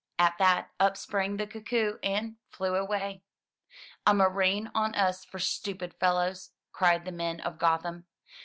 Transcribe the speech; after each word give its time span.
At 0.17 0.39
that, 0.39 0.71
up 0.79 0.97
sprang 0.97 1.37
the 1.37 1.45
cuckoo 1.45 1.99
and 2.01 2.37
flew 2.49 2.73
away. 2.73 3.21
"A 4.07 4.15
murrain 4.15 4.71
on 4.73 4.95
us 4.95 5.23
for 5.23 5.37
stupid 5.37 5.93
fellows," 5.99 6.53
cried 6.71 7.05
the 7.05 7.11
men 7.11 7.39
of 7.39 7.59
Gotham. 7.59 8.07